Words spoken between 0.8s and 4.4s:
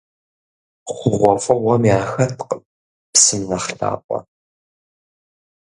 ХъугъуэфӀыгъуэм яхэткъым псым нэхъ лъапӀэ.